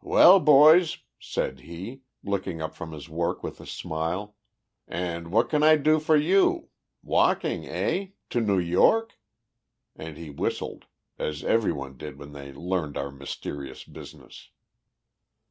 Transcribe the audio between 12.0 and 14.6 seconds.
when they learned our mysterious business.